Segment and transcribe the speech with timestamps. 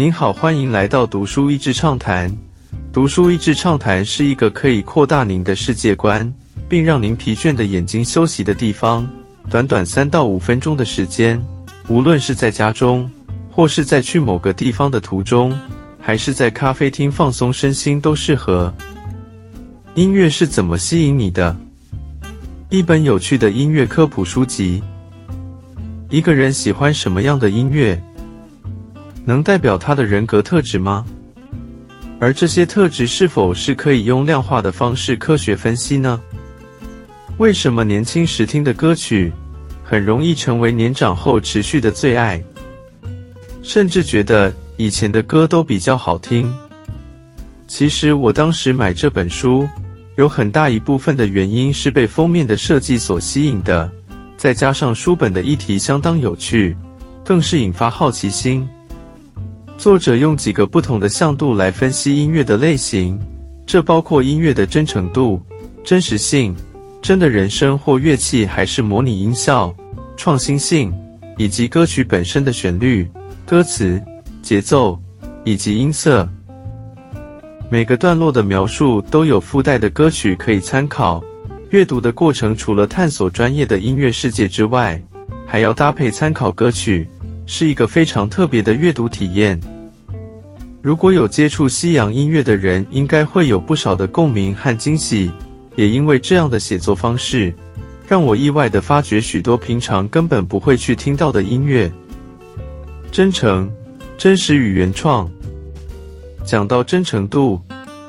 [0.00, 2.34] 您好，欢迎来到读书益智畅谈。
[2.90, 6.32] 读书益智畅谈是一个可以扩大您的世界观，
[6.70, 9.06] 并让您疲倦的眼睛休息的地方。
[9.50, 11.38] 短短三到五分钟的时间，
[11.86, 13.10] 无论是在家中，
[13.50, 15.54] 或是在去某个地方的途中，
[16.00, 18.72] 还是在咖啡厅放松身心，都适合。
[19.96, 21.54] 音乐是怎么吸引你的？
[22.70, 24.82] 一本有趣的音乐科普书籍。
[26.08, 28.02] 一个人喜欢什么样的音乐？
[29.24, 31.04] 能代表他的人格特质吗？
[32.18, 36.20] 而这些特质是否是可以用量化的方式科学分析呢？
[37.38, 39.32] 为什么年轻时听的歌曲
[39.82, 42.42] 很容易成为年长后持续的最爱？
[43.62, 46.52] 甚至觉得以前的歌都比较好听。
[47.66, 49.66] 其实我当时买这本书，
[50.16, 53.90] 有很大一部分的原因是被封面的设计所吸引的，
[54.36, 56.76] 再加上书本的议题相当有趣，
[57.24, 58.68] 更是引发好奇心。
[59.80, 63.18] 作者用几个不同的向度来分析音乐的类型，
[63.64, 65.40] 这包括音乐的真诚度、
[65.82, 66.54] 真实性、
[67.00, 69.74] 真的人声或乐器还是模拟音效、
[70.18, 70.92] 创新性，
[71.38, 73.10] 以及歌曲本身的旋律、
[73.46, 73.98] 歌词、
[74.42, 75.00] 节奏
[75.44, 76.28] 以及音色。
[77.70, 81.24] 每个段落的描述都有附带的歌曲可以参考。
[81.70, 85.02] 阅读的过程除了探索专业的音乐世界之外，
[85.46, 87.08] 还要搭配参考歌曲。
[87.52, 89.60] 是一个非常特别的阅读体验。
[90.80, 95.28] 如果有接触西洋音乐的人，应该会有不少的共鸣和惊喜。
[95.74, 97.52] 也因为这样的写作方式，
[98.06, 101.90] 让我意外地发掘许多平常根本不会去听到的音乐。
[103.10, 103.68] 真诚、
[104.16, 105.28] 真实与原创。
[106.44, 107.60] 讲到真诚度，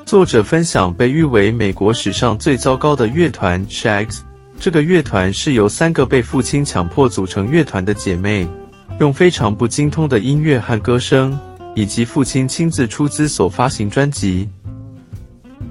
[0.06, 4.20] 作者分享被誉为美国史上最糟糕的乐团 Shags。
[4.60, 8.46] 这个乐团是由三个被父亲强迫组成乐团的姐妹。
[9.00, 11.38] 用非常不精通的音乐和歌声，
[11.74, 14.48] 以及父亲亲自出资所发行专辑，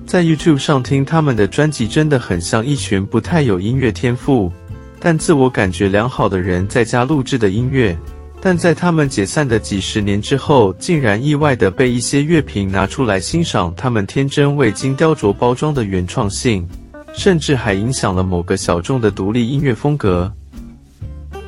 [0.06, 4.52] 在 YouTube 上听他们的专辑，真的很像一群不太有音乐天赋，
[5.00, 7.98] 但自我感觉良好的人在家录制的音乐。
[8.44, 16.68] 但在他们解散的几十年之后，竟然意外的被一些乐评拿出来欣赏他们天真未经雕琢包装的原创性，
[17.14, 20.34] 甚至还影响了某个小众的独立音乐风格。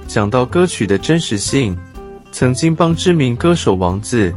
[0.08, 1.78] 讲到歌曲的真实性，
[2.32, 4.34] 曾经帮知名歌手王子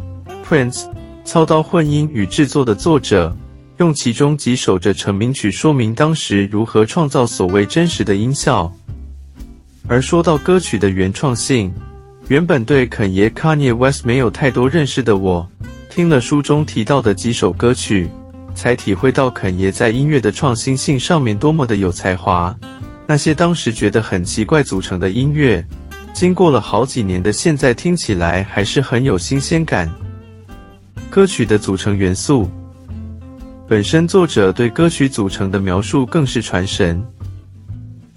[0.48, 0.84] Prince
[1.24, 3.36] 操刀混音与制作的作者，
[3.78, 8.72] 用其中几首着成名曲说明当时如何创造所谓真实的音效。
[9.88, 11.72] 而说到歌曲的原创性，
[12.28, 15.48] 原本对肯爷 Kanye West 没有太多认识的我，
[15.90, 18.08] 听了书中提到的几首歌曲，
[18.54, 22.56] 才体会到肯爷在音乐的创新性上面多么的有才华。
[23.06, 25.64] 那些当时觉得很奇怪组成的音乐，
[26.12, 29.88] 经过了好几年的现在听起来还是很有新鲜感。
[31.08, 32.50] 歌曲的组成元素，
[33.68, 37.00] 本身作者对歌曲组成的描述更是传神。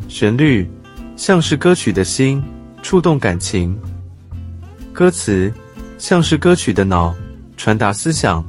[0.08, 0.68] 旋律
[1.16, 2.44] 像是歌曲的心，
[2.82, 3.76] 触动感情；
[4.92, 5.54] 歌词
[6.00, 7.14] 像是歌曲的脑，
[7.56, 8.44] 传达思想；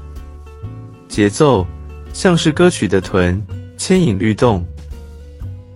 [1.06, 1.66] 节奏
[2.14, 3.40] 像是歌曲的臀，
[3.76, 4.64] 牵引律动。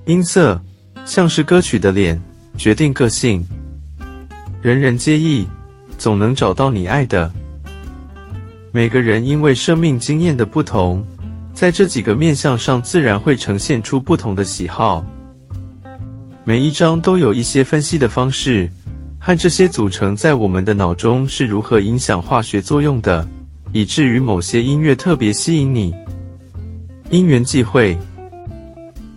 [0.06, 0.60] 音色
[1.06, 2.20] 像是歌曲的脸，
[2.58, 3.42] 决定个性。
[4.60, 5.46] 人人皆异，
[5.96, 7.32] 总能找到你爱的。
[8.70, 11.02] 每个人因为生命经验的不同，
[11.54, 15.02] 在这几个面相上自然会呈现出不同的喜好。
[16.44, 18.70] 每一章都有一些分析的方式，
[19.18, 23.26] 和这些组成在我们的脑中是如何影响化学作用的，
[23.72, 25.94] 以至于某些音乐特别吸引你。
[27.08, 27.96] 因缘际会。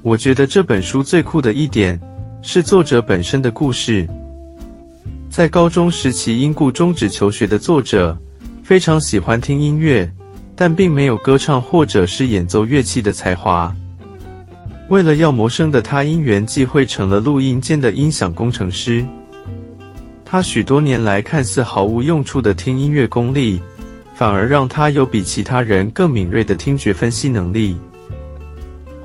[0.07, 1.99] 我觉得这本书最酷的一点
[2.41, 4.07] 是作者本身的故事。
[5.29, 8.17] 在高中时期因故终止求学的作者，
[8.63, 10.09] 非常喜欢听音乐，
[10.55, 13.75] 但并没有歌唱或者是演奏乐器的才华。
[14.87, 19.05] 为了要谋生的他，因缘际会成了录音间的音响工程师。
[20.23, 23.61] 他许多年来看似毫无用处的听音乐功力，
[24.15, 27.75] 反而让他有比其他人更敏锐的听觉分析能力。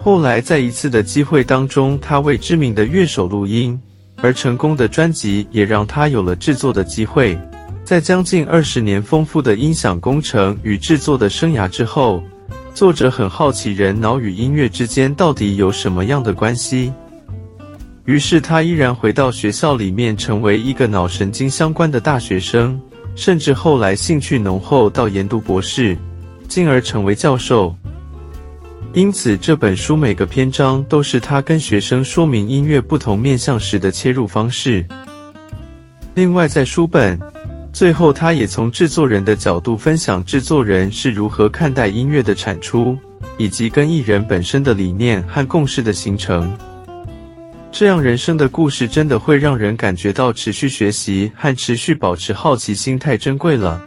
[0.04, 3.80] 后来，在一次的机会当中，他为知名的乐手录音，
[4.16, 7.38] 而成功的专辑也让他有了制作的机会。
[7.84, 12.20] 在将近二十年丰富的音响工程与制作的生涯之后，
[12.74, 16.92] 作者很好奇人脑与音乐之间到底有什么样的关系。
[18.04, 22.76] 于是，他依然回到学校里面，成为一个脑神经相关的大学生，
[23.14, 25.96] 甚至后来兴趣浓厚到研读博士，
[26.48, 27.72] 进而成为教授。
[28.94, 34.84] 因此，这本书每个篇章都是他跟学生说明音乐不同面向时的切入方式。
[36.14, 37.18] 另外，在书本
[37.72, 42.94] 最后，他也从制作人的角度分享制作人是如何看待音乐的产出，
[43.38, 46.54] 以及跟艺人本身的理念和共识的形成。
[47.70, 53.82] 这样人生的故事真的会让人感觉到持续学习和持续保持好奇心太珍贵了。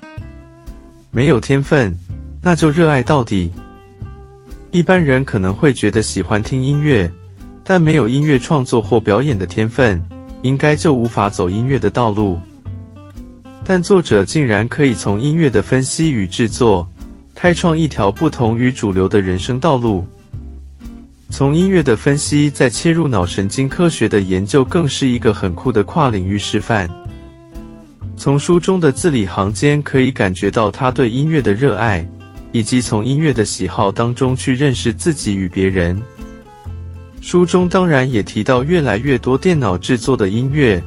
[1.12, 1.96] 没有天分，
[2.42, 3.52] 那就热爱到底。
[4.76, 7.10] 一般人可能会觉得喜欢听音乐，
[7.64, 10.04] 但没有音乐创作或表演的天分，
[10.42, 12.38] 应该就无法走音乐的道路。
[13.64, 16.86] 但作者竟然可以从音乐的分析与制作，
[17.34, 20.06] 开创一条不同于主流的人生道路。
[21.30, 26.90] 从音乐的分析再切入脑神经科学的研究，更是一个很酷的跨领域示范。
[28.18, 32.06] 从书中的字里行间可以感觉到他对音乐的热爱，
[32.56, 36.02] 以及从音乐的喜好当中去认识自己与别人。
[37.20, 40.82] 书中当然也提到越来越多电脑制作的音乐，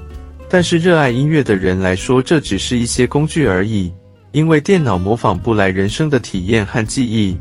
[0.48, 3.92] 但是热爱音乐的人来说，这只是一些工具而已，
[4.32, 7.36] 因为电脑模仿不来人生的体验和记忆，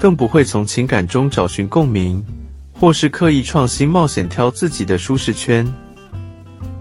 [0.00, 2.20] 更不会从情感中找寻共鸣。
[2.72, 5.64] 或是刻意创新冒险挑自己的舒适圈。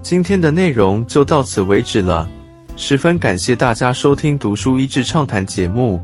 [0.02, 2.28] 今天的内容就到此为止了，
[2.76, 6.04] 十分感谢大家收听《读书益智畅谈》节目。